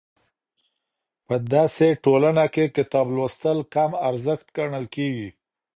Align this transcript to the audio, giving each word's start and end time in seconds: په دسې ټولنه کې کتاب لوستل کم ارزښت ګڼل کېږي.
په 1.27 1.35
دسې 1.51 1.89
ټولنه 2.03 2.45
کې 2.53 2.73
کتاب 2.75 3.07
لوستل 3.15 3.57
کم 3.75 3.91
ارزښت 4.09 4.47
ګڼل 4.57 4.85
کېږي. 4.95 5.29